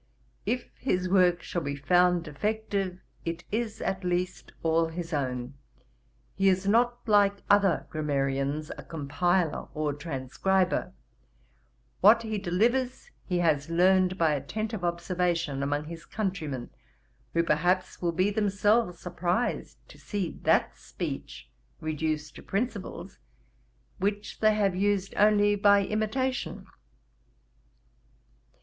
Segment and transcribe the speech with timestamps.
[0.47, 5.53] If his work shall be found defective, it is at least all his own:
[6.33, 10.93] he is not like other grammarians, a compiler or transcriber;
[11.99, 16.71] what he delivers, he has learned by attentive observation among his countrymen,
[17.35, 21.47] who perhaps will be themselves surprized to see that speech
[21.79, 23.19] reduced to principles,
[23.99, 26.65] which they have used only by imitation.